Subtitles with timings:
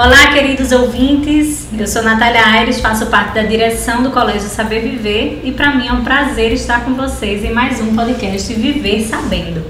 [0.00, 1.66] Olá, queridos ouvintes.
[1.76, 5.88] Eu sou Natália Aires, faço parte da direção do Colégio Saber Viver e para mim
[5.88, 9.60] é um prazer estar com vocês em mais um podcast Viver Sabendo.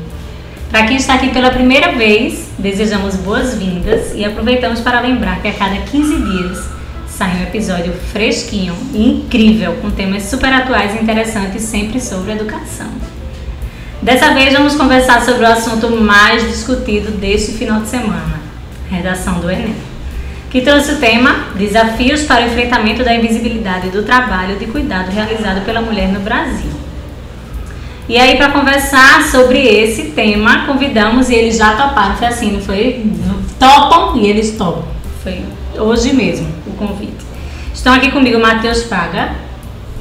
[0.71, 5.53] Para quem está aqui pela primeira vez, desejamos boas-vindas e aproveitamos para lembrar que a
[5.55, 6.63] cada 15 dias
[7.09, 12.91] sai um episódio fresquinho e incrível com temas super atuais e interessantes sempre sobre educação.
[14.03, 18.39] Dessa vez vamos conversar sobre o assunto mais discutido deste final de semana,
[18.91, 19.88] redação do Enem
[20.51, 25.65] que trouxe o tema Desafios para o enfrentamento da invisibilidade do trabalho de cuidado realizado
[25.65, 26.71] pela mulher no Brasil.
[28.09, 32.17] E aí, para conversar sobre esse tema, convidamos e eles já toparam.
[32.17, 33.05] Foi assim, não foi?
[33.59, 34.85] Topam e eles topam.
[35.23, 35.43] Foi
[35.77, 37.27] hoje mesmo o convite.
[37.75, 39.33] Estão aqui comigo Matheus Paga.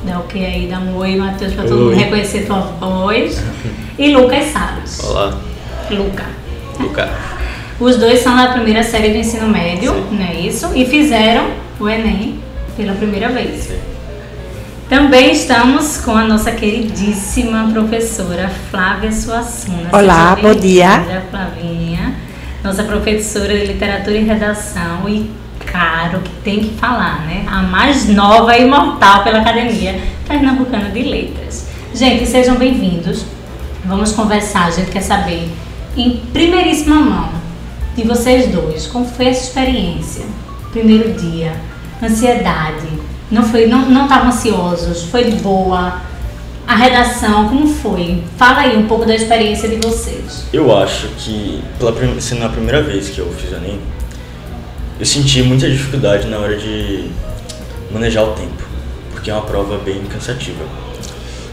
[0.04, 0.68] Dá o que aí?
[0.68, 3.44] Dá um oi, Matheus, para todo mundo reconhecer tua voz.
[4.00, 5.00] E Lucas Salles.
[5.04, 5.36] Olá.
[5.90, 6.26] Luca.
[6.80, 7.10] Luca.
[7.80, 10.18] Os dois são da primeira série do ensino médio, Sim.
[10.18, 10.72] não é isso?
[10.74, 12.40] E fizeram o Enem
[12.76, 13.66] pela primeira vez.
[13.66, 13.78] Sim.
[14.90, 19.90] Também estamos com a nossa queridíssima professora Flávia Suassuna.
[19.94, 21.06] Olá, bom dia.
[21.30, 22.16] Flavinha,
[22.64, 25.30] nossa professora de literatura e redação e
[25.64, 27.46] caro que tem que falar, né?
[27.48, 31.68] A mais nova e imortal pela Academia Pernambucana de Letras.
[31.94, 33.24] Gente, sejam bem-vindos.
[33.86, 35.48] Vamos conversar, a gente quer saber
[35.96, 37.37] em primeiríssima mão
[37.98, 40.24] de vocês dois, como foi essa experiência?
[40.72, 41.52] Primeiro dia,
[42.02, 42.88] ansiedade,
[43.32, 46.00] não foi, não, não estavam ansiosos, foi boa.
[46.68, 48.22] A redação, como foi?
[48.38, 50.44] Fala aí um pouco da experiência de vocês.
[50.54, 53.80] Eu acho que, pela, sendo a primeira vez que eu fiz Enem,
[55.00, 57.10] eu senti muita dificuldade na hora de
[57.92, 58.64] manejar o tempo,
[59.12, 60.64] porque é uma prova bem cansativa.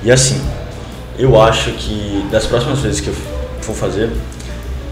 [0.02, 0.44] E assim,
[1.18, 3.14] eu acho que das próximas vezes que eu
[3.60, 4.10] for fazer,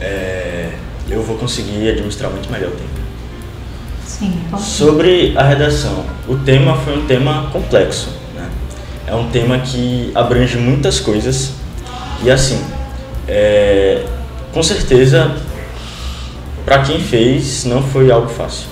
[0.00, 0.70] é,
[1.12, 2.90] eu vou conseguir administrar muito melhor o tempo.
[4.06, 8.10] Sim, Sobre a redação, o tema foi um tema complexo.
[8.34, 8.48] Né?
[9.06, 11.52] É um tema que abrange muitas coisas
[12.22, 12.64] e assim,
[13.26, 14.04] é,
[14.52, 15.34] com certeza,
[16.64, 18.68] para quem fez, não foi algo fácil.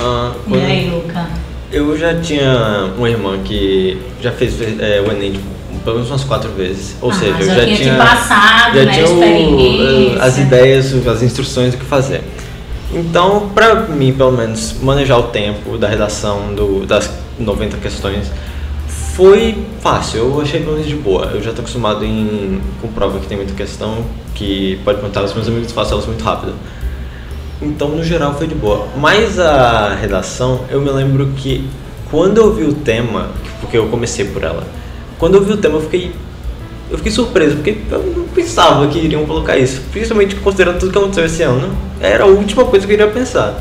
[0.00, 1.28] Ah, e aí, Luca?
[1.70, 5.53] Eu já tinha uma irmã que já fez é, o Enem tipo,
[5.84, 6.96] pelo menos umas quatro vezes.
[7.00, 11.22] Ou ah, seja, eu já, já tinha, passado, já né, tinha o, as ideias, as
[11.22, 12.22] instruções do que fazer.
[12.92, 18.30] Então, para mim, pelo menos, manejar o tempo da redação do, das 90 questões
[19.14, 20.20] foi fácil.
[20.20, 21.26] Eu achei pelo menos de boa.
[21.26, 25.34] Eu já estou acostumado em, com prova que tem muita questão, que pode contar os
[25.34, 26.54] meus amigos faço elas muito rápido.
[27.60, 28.86] Então, no geral, foi de boa.
[28.96, 31.68] Mas a redação, eu me lembro que
[32.10, 33.30] quando eu vi o tema,
[33.60, 34.64] porque eu comecei por ela,
[35.18, 36.12] quando eu vi o tema, eu fiquei
[36.90, 40.98] eu fiquei surpreso, porque eu não pensava que iriam colocar isso, principalmente considerando tudo que
[40.98, 41.74] aconteceu esse ano.
[42.00, 43.58] Era a última coisa que eu iria pensar.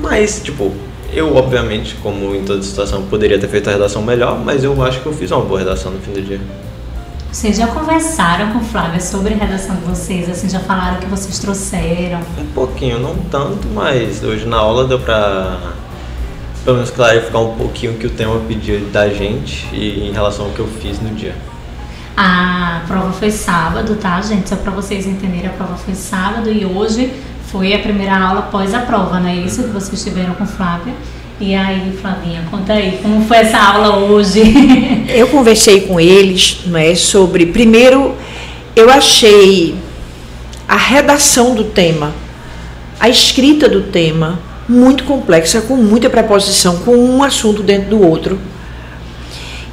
[0.00, 0.72] Mas, tipo,
[1.12, 5.00] eu, obviamente, como em toda situação, poderia ter feito a redação melhor, mas eu acho
[5.00, 6.40] que eu fiz uma boa redação no fim do dia.
[7.30, 10.30] Vocês já conversaram com Flávia sobre a redação de vocês?
[10.30, 12.20] Assim, já falaram o que vocês trouxeram?
[12.40, 15.58] Um pouquinho, não tanto, mas hoje na aula deu pra
[16.66, 20.46] pelo menos clarificar um pouquinho o que o tema pediu da gente e em relação
[20.46, 21.34] ao que eu fiz no dia.
[22.16, 24.48] A prova foi sábado, tá, gente?
[24.48, 27.12] Só para vocês entenderem, a prova foi sábado e hoje
[27.52, 30.92] foi a primeira aula após a prova, não é isso que vocês tiveram com Flávia?
[31.38, 34.42] E aí, Flavinha, conta aí, como foi essa aula hoje?
[35.08, 38.16] eu conversei com eles, não é, sobre primeiro
[38.74, 39.76] eu achei
[40.66, 42.12] a redação do tema,
[42.98, 48.38] a escrita do tema, muito complexa, com muita preposição, com um assunto dentro do outro.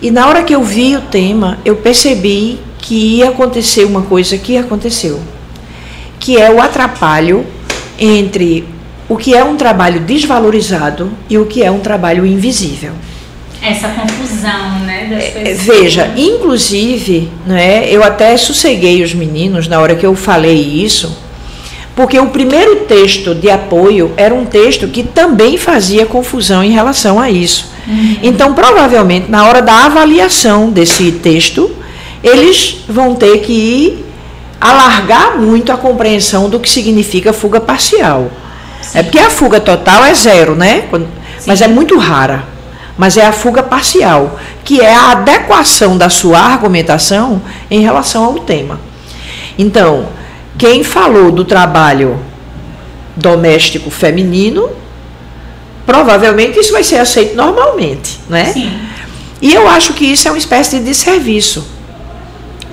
[0.02, 4.38] E na hora que eu vi o tema, eu percebi que ia acontecer uma coisa
[4.38, 5.22] que aconteceu,
[6.20, 7.46] que é o atrapalho
[7.98, 8.68] entre
[9.08, 12.92] o que é um trabalho desvalorizado e o que é um trabalho invisível.
[13.62, 15.80] Essa confusão, né, das é, pessoas.
[15.80, 21.18] Veja, inclusive, né, eu até sosseguei os meninos na hora que eu falei isso,
[21.96, 27.20] porque o primeiro texto de apoio era um texto que também fazia confusão em relação
[27.20, 27.72] a isso.
[27.88, 28.18] Uhum.
[28.24, 31.70] Então, provavelmente, na hora da avaliação desse texto,
[32.24, 34.04] eles vão ter que
[34.60, 38.32] alargar muito a compreensão do que significa fuga parcial.
[38.82, 39.00] Sim.
[39.00, 40.86] É porque a fuga total é zero, né?
[41.46, 42.46] Mas é muito rara.
[42.98, 48.36] Mas é a fuga parcial, que é a adequação da sua argumentação em relação ao
[48.36, 48.80] tema.
[49.58, 50.08] Então,
[50.58, 52.20] quem falou do trabalho
[53.16, 54.70] doméstico feminino,
[55.86, 58.46] provavelmente isso vai ser aceito normalmente, né?
[58.46, 58.72] Sim.
[59.42, 61.68] E eu acho que isso é uma espécie de desserviço.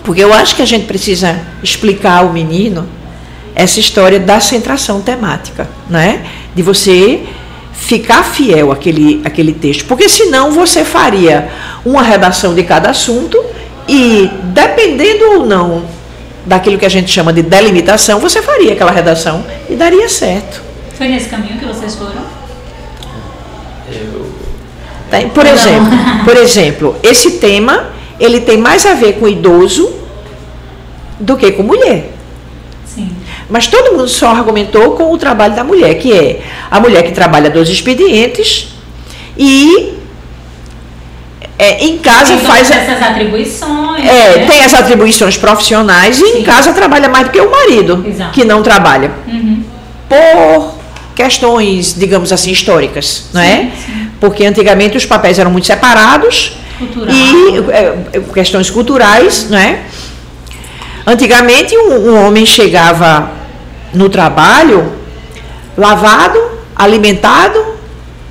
[0.04, 2.88] Porque eu acho que a gente precisa explicar ao menino
[3.54, 6.24] essa história da centração temática, né?
[6.54, 7.24] De você
[7.72, 11.48] ficar fiel àquele, àquele texto, porque senão você faria
[11.84, 13.42] uma redação de cada assunto
[13.88, 15.99] e, dependendo ou não
[16.46, 20.62] daquilo que a gente chama de delimitação, você faria aquela redação e daria certo.
[20.96, 22.22] Foi nesse caminho que vocês foram?
[23.90, 24.30] Eu,
[25.10, 25.18] Tá?
[25.34, 25.52] Por Não.
[25.52, 25.90] exemplo,
[26.24, 29.92] por exemplo, esse tema ele tem mais a ver com idoso
[31.18, 32.12] do que com mulher.
[32.86, 33.10] Sim.
[33.48, 37.12] Mas todo mundo só argumentou com o trabalho da mulher, que é a mulher que
[37.12, 38.68] trabalha dos expedientes
[39.36, 39.94] e
[41.58, 42.70] é, em casa Tem faz.
[42.70, 44.04] essas atribuições.
[44.04, 44.46] É, né?
[44.46, 46.42] tem as atribuições profissionais e em Sim.
[46.42, 48.32] casa trabalha mais do que o marido, Exato.
[48.32, 49.10] que não trabalha.
[49.26, 49.62] Uhum.
[50.08, 50.74] Por
[51.14, 53.68] questões, digamos assim, históricas, não é?
[54.18, 57.14] Porque antigamente os papéis eram muito separados Cultural.
[57.14, 59.80] e é, é, questões culturais, não é?
[61.06, 63.32] Antigamente um, um homem chegava
[63.92, 64.92] no trabalho
[65.76, 66.38] lavado,
[66.74, 67.74] alimentado,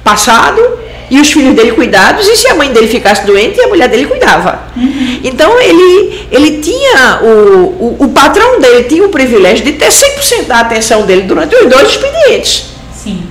[0.03, 0.78] passado
[1.09, 4.05] e os filhos dele cuidados e se a mãe dele ficasse doente a mulher dele
[4.05, 4.63] cuidava.
[5.23, 10.45] Então ele ele tinha o, o, o patrão dele tinha o privilégio de ter 100%
[10.45, 12.65] da atenção dele durante os dois expedientes.
[12.93, 13.23] Sim.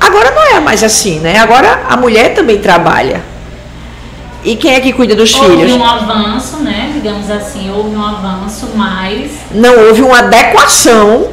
[0.00, 1.38] Agora não é mais assim, né?
[1.38, 3.22] Agora a mulher também trabalha.
[4.44, 5.72] E quem é que cuida dos Houve filhos?
[5.72, 6.90] um avanço, né?
[6.92, 9.30] Digamos assim, houve um avanço, mas.
[9.52, 11.30] Não houve uma adequação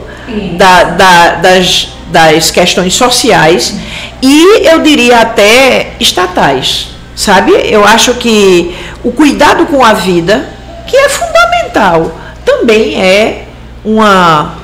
[0.58, 3.76] da- da- das, das questões sociais
[4.22, 7.52] e eu diria até estatais, sabe?
[7.52, 10.48] Eu acho que o cuidado com a vida,
[10.88, 13.46] que é fundamental, também é
[13.84, 14.56] uma,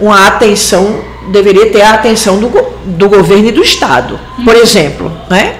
[0.00, 2.48] uma atenção, deveria ter a atenção do,
[2.84, 4.18] do governo e do Estado.
[4.44, 5.56] Por exemplo, né?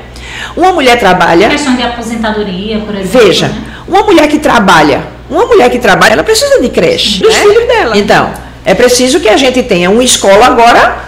[0.56, 1.48] Uma mulher trabalha.
[1.48, 3.20] Questão de aposentadoria, por exemplo.
[3.20, 3.64] Veja, né?
[3.86, 7.22] uma mulher que trabalha, uma mulher que trabalha, ela precisa de creche.
[7.22, 7.40] Dos né?
[7.40, 7.96] filhos dela.
[7.96, 8.32] Então,
[8.64, 11.07] é preciso que a gente tenha uma escola agora.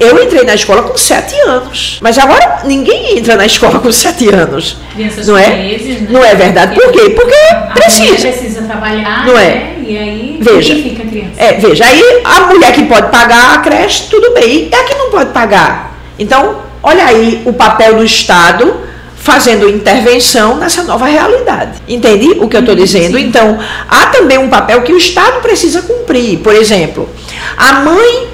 [0.00, 1.98] Eu entrei na escola com sete anos.
[2.00, 4.78] Mas agora ninguém entra na escola com sete anos.
[4.94, 5.44] Crianças Não é?
[5.50, 6.08] felizes, né?
[6.10, 6.74] Não é verdade.
[6.74, 7.10] Por quê?
[7.10, 8.28] Porque a mulher precisa.
[8.28, 9.44] precisa trabalhar, Não é?
[9.48, 9.76] né?
[9.86, 10.74] E aí Veja.
[10.74, 11.30] fica a criança.
[11.36, 14.68] É, veja, aí a mulher que pode pagar a creche, tudo bem.
[14.70, 15.96] E a que não pode pagar?
[16.18, 18.86] Então, olha aí o papel do Estado
[19.16, 21.78] fazendo intervenção nessa nova realidade.
[21.88, 23.18] Entende o que eu estou dizendo?
[23.18, 23.58] Então,
[23.88, 26.38] há também um papel que o Estado precisa cumprir.
[26.38, 27.08] Por exemplo,
[27.56, 28.28] a mãe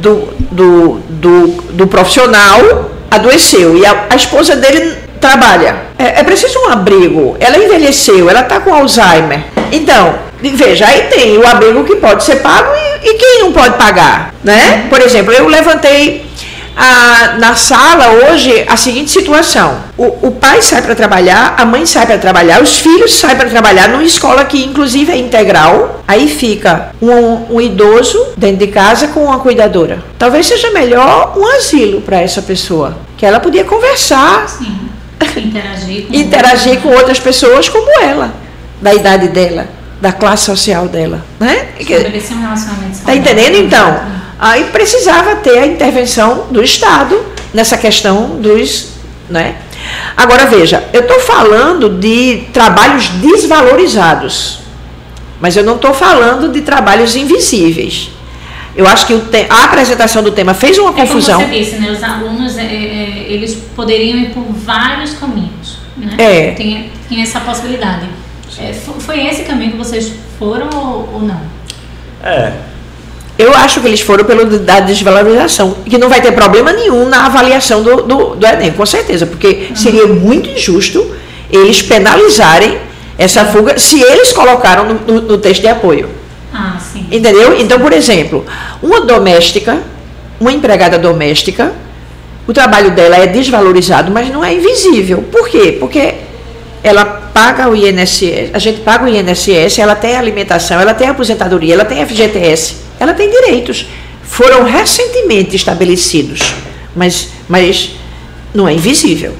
[0.00, 5.76] do, do, do, do profissional adoeceu e a, a esposa dele trabalha.
[5.98, 7.36] É, é preciso um abrigo.
[7.38, 9.44] Ela envelheceu, ela está com Alzheimer.
[9.70, 13.76] Então, veja, aí tem o abrigo que pode ser pago e, e quem não pode
[13.76, 14.86] pagar, né?
[14.88, 16.25] Por exemplo, eu levantei
[16.76, 21.86] a- na sala hoje a seguinte situação: o, o pai sai para trabalhar, a mãe
[21.86, 26.02] sai para trabalhar, os filhos saem para trabalhar numa escola que inclusive é integral.
[26.06, 30.02] Aí fica um, um idoso dentro de casa com uma cuidadora.
[30.18, 34.78] Talvez seja melhor um asilo para essa pessoa, que ela podia conversar, Sim.
[35.36, 38.32] Interagir com interagir com outras pessoas como ela,
[38.80, 39.66] da idade dela,
[40.00, 41.68] da classe social dela, né?
[41.78, 43.20] Estabelecer um relacionamento Tá saudável.
[43.20, 44.00] entendendo então?
[44.38, 47.18] Aí precisava ter a intervenção do Estado
[47.54, 48.88] nessa questão dos.
[49.28, 49.56] Né?
[50.16, 54.58] Agora veja, eu estou falando de trabalhos desvalorizados,
[55.40, 58.10] mas eu não estou falando de trabalhos invisíveis.
[58.76, 61.40] Eu acho que o te- a apresentação do tema fez uma É como confusão.
[61.40, 61.90] você disse, né?
[61.90, 66.14] Os alunos, é, é, eles poderiam ir por vários caminhos, né?
[66.18, 66.50] É.
[66.52, 68.06] Tem, tem essa possibilidade.
[68.58, 71.40] É, fo- foi esse caminho que vocês foram ou, ou não?
[72.22, 72.52] É,
[73.38, 77.26] Eu acho que eles foram pelo da desvalorização, que não vai ter problema nenhum na
[77.26, 81.14] avaliação do, do, do Enem, com certeza, porque seria muito injusto
[81.50, 82.78] eles penalizarem
[83.18, 86.08] essa fuga se eles colocaram no, no- no texto de apoio.
[86.52, 87.06] Ah, sim.
[87.12, 87.58] Entendeu?
[87.60, 88.44] Então, por exemplo,
[88.82, 89.78] uma doméstica,
[90.40, 91.72] uma empregada doméstica,
[92.48, 95.22] o trabalho dela é desvalorizado, mas não é invisível.
[95.30, 95.76] Por quê?
[95.78, 96.14] Porque
[96.82, 101.74] ela paga o INSS, a gente paga o INSS, ela tem alimentação, ela tem aposentadoria,
[101.74, 103.86] ela tem FGTS, ela tem direitos.
[104.22, 106.54] Foram recentemente estabelecidos,
[106.94, 107.92] mas, mas
[108.54, 109.34] não é invisível.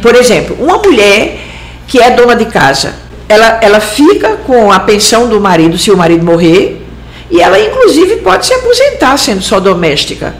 [0.00, 1.38] Por exemplo, uma mulher
[1.86, 2.94] que é dona de casa,
[3.28, 6.82] ela, ela fica com a pensão do marido se o marido morrer,
[7.30, 10.34] e ela inclusive pode se aposentar sendo só doméstica.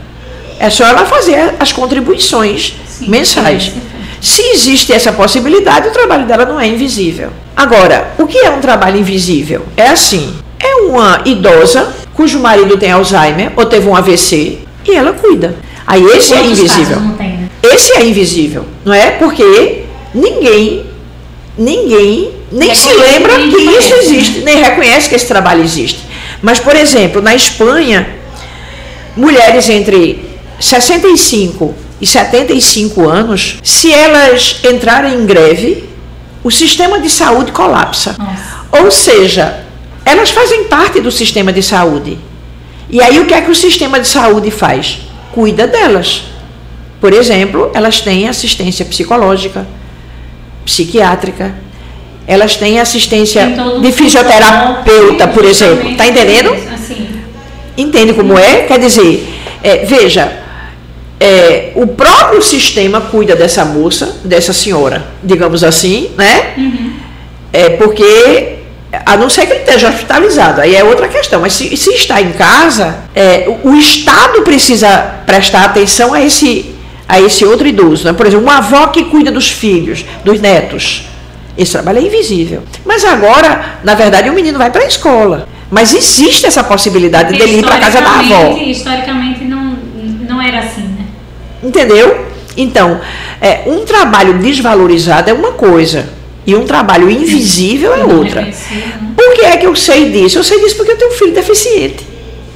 [0.58, 3.72] É só ela fazer as contribuições Sim, mensais.
[4.20, 7.30] Se existe essa possibilidade, o trabalho dela não é invisível.
[7.54, 9.64] Agora, o que é um trabalho invisível?
[9.76, 15.12] É assim: é uma idosa cujo marido tem Alzheimer ou teve um AVC e ela
[15.12, 15.54] cuida.
[15.86, 16.96] Aí esse é invisível.
[17.16, 17.48] tem, né?
[17.62, 19.12] Esse é invisível, não é?
[19.12, 20.84] Porque ninguém,
[21.56, 23.98] ninguém nem É se lembra que isso conhece, né?
[24.00, 26.00] existe, nem reconhece que esse trabalho existe.
[26.42, 28.08] Mas, por exemplo, na Espanha,
[29.16, 35.88] mulheres entre 65 e 75 anos, se elas entrarem em greve,
[36.42, 38.16] o sistema de saúde colapsa.
[38.18, 38.84] Nossa.
[38.84, 39.67] Ou seja,
[40.08, 42.18] elas fazem parte do sistema de saúde.
[42.90, 45.00] E aí o que é que o sistema de saúde faz?
[45.32, 46.24] Cuida delas.
[47.00, 49.66] Por exemplo, elas têm assistência psicológica,
[50.64, 51.54] psiquiátrica,
[52.26, 55.76] elas têm assistência de fisioterapeuta, por exemplo.
[55.76, 56.50] justamente Tá entendendo?
[56.74, 57.08] Assim,
[57.76, 58.64] Entende como é?
[58.64, 60.32] Quer dizer, é, veja,
[61.20, 66.54] é, o próprio sistema cuida dessa moça, dessa senhora, digamos assim, né?
[67.52, 68.57] É porque,
[69.04, 71.40] a não ser que ele esteja hospitalizado, aí é outra questão.
[71.40, 74.88] Mas se, se está em casa, é, o, o Estado precisa
[75.26, 76.74] prestar atenção a esse,
[77.06, 78.04] a esse outro idoso.
[78.06, 78.12] Né?
[78.12, 81.04] Por exemplo, uma avó que cuida dos filhos, dos netos.
[81.56, 82.62] Esse trabalho é invisível.
[82.84, 85.48] Mas agora, na verdade, o menino vai para a escola.
[85.70, 88.22] Mas existe essa possibilidade porque dele ir para a casa da avó.
[88.22, 89.76] historicamente- Historicamente não,
[90.28, 91.04] não era assim, né?
[91.62, 92.24] Entendeu?
[92.56, 93.00] Então,
[93.40, 96.08] é, um trabalho desvalorizado é uma coisa
[96.48, 98.48] e um trabalho invisível é outra.
[99.14, 100.38] Por que é que eu sei disso?
[100.38, 102.06] Eu sei disso porque eu tenho um filho deficiente.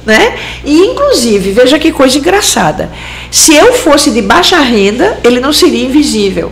[0.03, 0.33] Né?
[0.65, 2.89] E, inclusive, veja que coisa engraçada.
[3.29, 6.51] Se eu fosse de baixa renda, ele não seria invisível.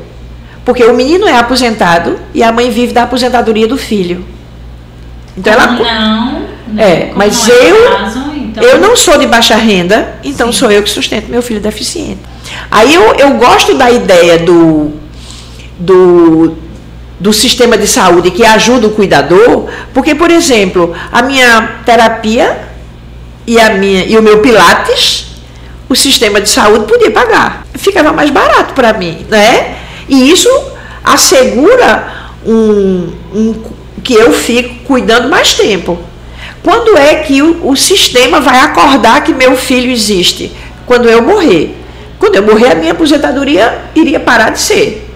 [0.64, 4.24] Porque o menino é aposentado e a mãe vive da aposentadoria do filho.
[5.36, 6.84] Então, ela, Como não, né?
[7.10, 10.52] É, mas não é o eu- caso, então- eu não sou de baixa renda, então
[10.54, 10.60] Sim.
[10.60, 12.20] sou eu que sustento meu filho deficiente.
[12.70, 14.92] Aí eu, eu gosto da ideia do,
[15.80, 16.56] do,
[17.22, 22.68] do sistema de saúde que ajuda o cuidador, porque, por exemplo, a minha terapia
[23.46, 25.28] e, a minha, e o meu Pilates,
[25.88, 27.68] o sistema de saúde podia pagar.
[27.76, 29.76] Ficava mais barato para mim, né?
[30.10, 30.50] E isso
[31.04, 33.64] assegura um, um,
[34.04, 36.00] que eu fico cuidando mais tempo.
[36.64, 40.52] Quando é que o, o sistema vai acordar que meu filho existe?
[40.88, 41.78] Quando eu morrer.
[42.18, 45.08] Quando eu morrer, a minha aposentadoria iria parar de ser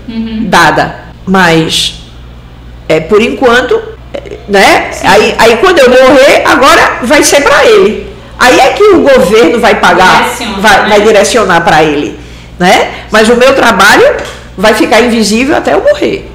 [0.44, 1.05] dada.
[1.25, 2.01] Mas,
[2.88, 3.82] é, por enquanto,
[4.48, 4.91] né?
[5.03, 8.13] Aí, aí quando eu morrer, agora vai ser para ele.
[8.38, 10.89] Aí é que o governo vai pagar, Direciona, vai, né?
[10.89, 12.20] vai direcionar para ele,
[12.60, 13.05] né?
[13.10, 14.17] Mas o meu trabalho
[14.58, 16.29] vai ficar invisível até eu morrer.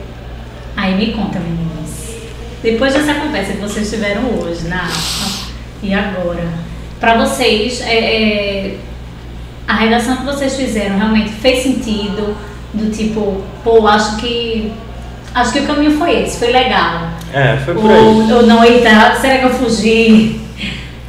[0.76, 1.90] Aí me conta, meninas.
[2.62, 4.88] Depois dessa conversa que vocês tiveram hoje na
[5.82, 6.46] e agora,
[6.98, 8.76] para vocês, é, é,
[9.66, 12.36] a redação que vocês fizeram realmente fez sentido?
[12.72, 14.72] Do tipo, pô, acho que
[15.34, 17.10] acho que o caminho foi esse, foi legal.
[17.32, 17.98] É, foi por aí.
[17.98, 20.40] Ou, ou não, eita, será que eu fugi?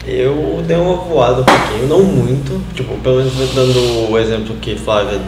[0.06, 2.62] Eu dei uma voada um pouquinho, não muito.
[2.74, 5.20] Tipo, pelo menos dando o exemplo que Flávia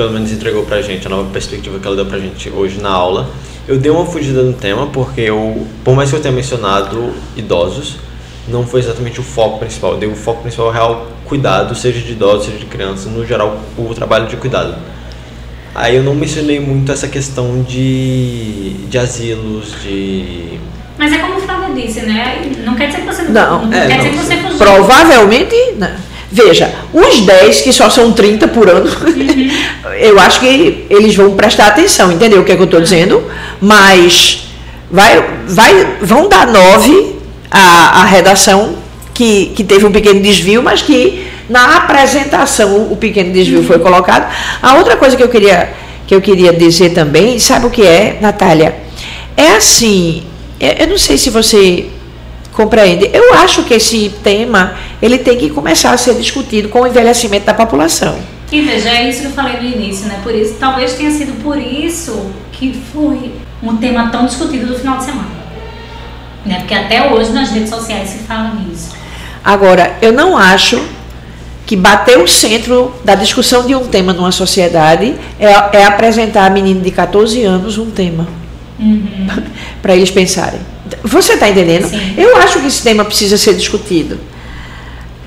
[0.00, 2.88] pelo menos entregou pra gente, a nova perspectiva que ela deu pra gente hoje na
[2.88, 3.28] aula.
[3.68, 7.98] Eu dei uma fugida no tema porque eu, por mais que eu tenha mencionado idosos,
[8.48, 9.92] não foi exatamente o foco principal.
[9.92, 13.60] Eu dei o foco principal real cuidado, seja de idosos, seja de crianças, no geral
[13.76, 14.74] o trabalho de cuidado.
[15.74, 20.58] Aí eu não mencionei muito essa questão de, de asilos, de
[20.98, 22.42] Mas é como o Flávio disse, né?
[22.64, 24.58] Não quer dizer que você Não, não é, quer não, dizer que você fugiu.
[24.58, 25.54] Provavelmente.
[25.76, 25.96] Né?
[26.32, 28.88] Veja, os 10 que só são 30 por ano,
[30.00, 33.22] eu acho que eles vão prestar atenção, entendeu o que, é que eu estou dizendo?
[33.60, 34.44] Mas
[34.90, 37.16] vai, vai, vão dar 9
[37.50, 38.76] à, à redação
[39.12, 44.32] que, que teve um pequeno desvio, mas que na apresentação o pequeno desvio foi colocado.
[44.62, 45.70] A outra coisa que eu queria,
[46.06, 48.74] que eu queria dizer também, sabe o que é, Natália?
[49.36, 50.22] É assim,
[50.58, 51.90] eu eu não sei se você
[52.52, 53.08] Compreende?
[53.12, 57.46] Eu acho que esse tema ele tem que começar a ser discutido com o envelhecimento
[57.46, 58.18] da população.
[58.50, 60.18] E veja, é isso que eu falei no início, né?
[60.22, 64.98] Por isso, talvez tenha sido por isso que foi um tema tão discutido no final
[64.98, 65.30] de semana.
[66.44, 66.56] Né?
[66.58, 68.90] Porque até hoje nas redes sociais se fala nisso.
[69.44, 70.82] Agora, eu não acho
[71.70, 75.46] que bater o centro da discussão de um tema numa sociedade é,
[75.78, 78.26] é apresentar a menino de 14 anos um tema
[79.80, 80.58] para eles pensarem.
[81.04, 81.86] Você está entendendo?
[81.88, 82.14] Sim.
[82.16, 84.18] Eu acho que esse tema precisa ser discutido.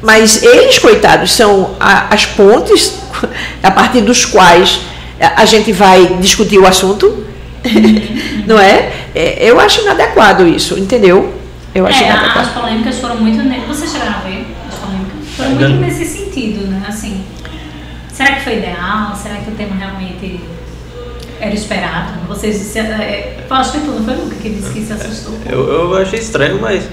[0.02, 3.00] Mas eles, coitados, são a- as pontes
[3.64, 4.82] a partir dos quais
[5.38, 7.24] a gente vai discutir o assunto.
[8.46, 8.92] Não é?
[9.16, 11.34] É, Eu acho inadequado isso, entendeu?
[11.74, 12.40] Eu acho É, inadequado.
[12.50, 13.42] as polêmicas foram muito.
[13.42, 15.14] ne- Vocês chegaram a ver as polêmicas?
[15.38, 16.86] Foram muito nesse sentido, né?
[16.88, 17.24] Assim,
[18.12, 19.16] será que foi ideal?
[19.16, 20.40] Será que o tema realmente
[21.40, 22.28] era esperado?
[22.28, 23.02] Vocês disseram.
[23.02, 25.34] É, eu acho que tu não foi Luca que disse que se assustou.
[25.50, 26.88] Eu, eu achei estranho, mas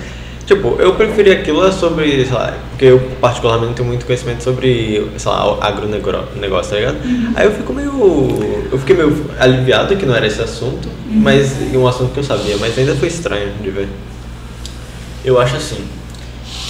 [0.51, 5.09] Tipo, eu preferi aquilo sobre, sei lá, porque eu particularmente não tenho muito conhecimento sobre,
[5.17, 7.05] sei lá, agronegócio, tá ligado?
[7.05, 7.33] Uhum.
[7.37, 8.69] Aí eu fico meio.
[8.73, 11.21] Eu fiquei meio aliviado que não era esse assunto, uhum.
[11.21, 13.89] mas um assunto que eu sabia, mas ainda foi estranho de ver.
[15.25, 15.85] Eu acho assim,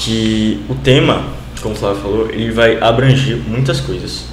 [0.03, 1.25] que o tema,
[1.61, 4.25] como o Flávio falou, ele vai abranger muitas coisas.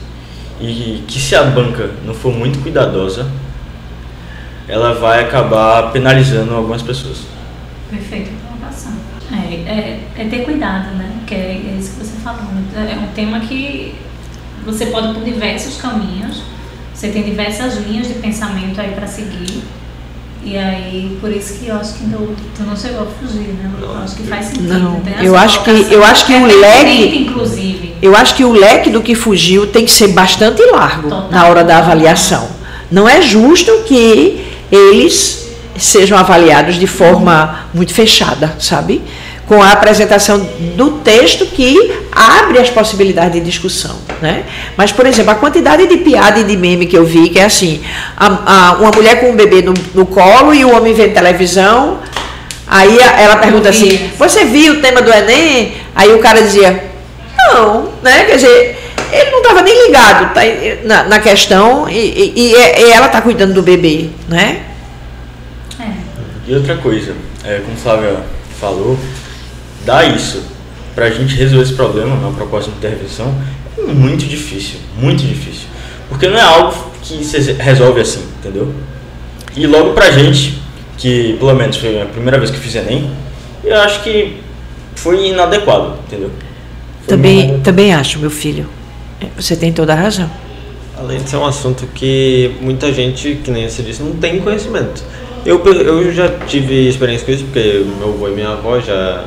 [0.59, 3.29] E que se a banca não for muito cuidadosa,
[4.67, 7.19] ela vai acabar penalizando algumas pessoas.
[7.89, 8.47] Perfeito
[9.31, 11.11] é, é, é, ter cuidado, né?
[11.25, 12.43] Que é, é, isso que você falou.
[12.75, 13.95] É um tema que
[14.65, 16.43] você pode por diversos caminhos,
[16.93, 19.63] você tem diversas linhas de pensamento aí para seguir.
[20.43, 23.69] E aí, por isso que eu acho que tu, tu não chegou a fugir, né?
[23.81, 24.79] Eu acho que faz sentido.
[24.79, 27.95] Não, eu acho que eu acho que o leque, inclusive.
[28.01, 31.31] eu acho que o leque do que fugiu tem que ser bastante largo Total.
[31.31, 32.47] na hora da avaliação.
[32.89, 39.01] Não é justo que eles sejam avaliados de forma muito fechada, sabe?
[39.47, 40.39] Com a apresentação
[40.75, 44.43] do texto que abre as possibilidades de discussão, né?
[44.75, 47.45] Mas, por exemplo, a quantidade de piada e de meme que eu vi, que é
[47.45, 47.81] assim,
[48.17, 51.99] a, a, uma mulher com um bebê no, no colo e o homem vê televisão,
[52.67, 55.75] aí ela pergunta assim, você viu o tema do Enem?
[55.95, 56.83] Aí o cara dizia,
[57.37, 58.25] não, né?
[58.25, 58.77] Quer dizer,
[59.11, 60.41] ele não estava nem ligado tá,
[60.83, 64.63] na, na questão e, e, e, ela está cuidando do bebê, né?
[66.45, 67.13] E outra coisa,
[67.43, 68.17] é, como o Flávia
[68.59, 68.97] falou,
[69.87, 70.43] dar isso
[70.93, 73.33] para a gente resolver esse problema na proposta de intervenção
[73.77, 75.67] é muito difícil, muito difícil.
[76.09, 78.73] Porque não é algo que se resolve assim, entendeu?
[79.55, 80.61] E logo pra gente,
[80.97, 83.09] que pelo menos foi a primeira vez que fiz Enem,
[83.63, 84.37] eu acho que
[84.95, 86.31] foi inadequado, entendeu?
[87.05, 88.67] Foi também, também acho, meu filho.
[89.35, 90.29] Você tem toda a razão.
[90.97, 95.03] Além de ser um assunto que muita gente, que nem você disse, não tem conhecimento.
[95.45, 99.25] Eu, eu já tive experiência com isso, porque meu avô e minha avó já,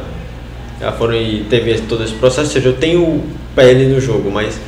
[0.81, 3.23] já foram e teve todo esse processo, ou seja, eu tenho
[3.55, 4.59] pele no jogo, mas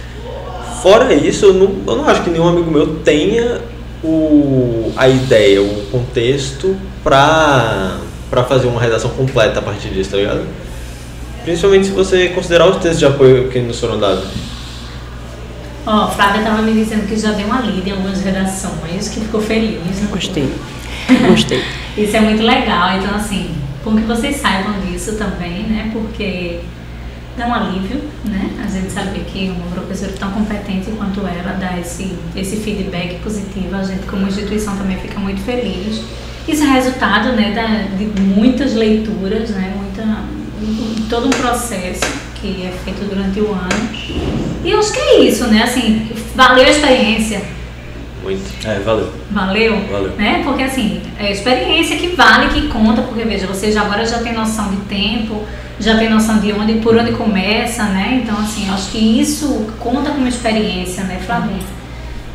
[0.82, 3.60] fora isso, eu não, eu não acho que nenhum amigo meu tenha
[4.04, 10.16] o, a ideia, o contexto pra, pra fazer uma redação completa a partir disso, tá
[10.16, 10.44] ligado?
[11.44, 14.28] Principalmente se você considerar os textos de apoio que nos foram dados.
[15.84, 19.20] Ó, oh, Flávia estava me dizendo que já deu uma lida em algumas redações, que
[19.20, 19.80] ficou feliz.
[19.80, 20.08] Né?
[20.10, 20.48] Gostei.
[21.28, 21.62] Gostei.
[21.98, 22.96] Isso é muito legal.
[22.98, 23.50] Então, assim,
[23.84, 25.90] bom que vocês saibam disso também, né?
[25.92, 26.60] Porque
[27.36, 28.50] dá um alívio, né?
[28.64, 33.74] A gente saber que uma professora tão competente quanto ela dá esse, esse feedback positivo.
[33.74, 36.02] A gente, como instituição, também fica muito feliz.
[36.46, 39.74] Isso é resultado, né, da, de muitas leituras, né?
[39.76, 40.24] Muita,
[41.08, 42.04] todo um processo
[42.40, 43.88] que é feito durante o ano.
[44.64, 45.62] E eu acho que é isso, né?
[45.62, 47.42] Assim, valeu a experiência
[48.22, 48.66] muito.
[48.66, 49.12] É, valeu.
[49.30, 49.80] Valeu?
[49.90, 50.12] Valeu.
[50.16, 50.42] Né?
[50.44, 54.32] Porque assim, é experiência que vale, que conta, porque veja, você já agora já tem
[54.32, 55.42] noção de tempo,
[55.78, 58.22] já tem noção de onde, por onde começa, né?
[58.22, 61.60] Então, assim, acho que isso conta como experiência, né, Flavinha?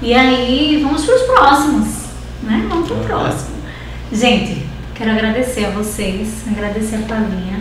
[0.02, 1.88] E aí, vamos para os próximos,
[2.43, 2.65] né?
[2.69, 3.56] Vamos para o próximo.
[4.12, 7.60] Gente, quero agradecer a vocês, agradecer a Flavinha.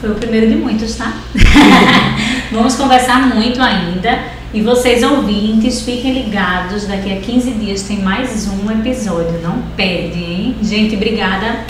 [0.00, 1.12] Foi o primeiro de muitos, tá?
[2.50, 4.39] vamos conversar muito ainda.
[4.52, 10.18] E vocês ouvintes, fiquem ligados, daqui a 15 dias tem mais um episódio, não perde,
[10.18, 10.56] hein?
[10.60, 11.64] Gente, obrigada,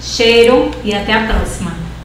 [0.00, 1.75] cheiro e até a próxima.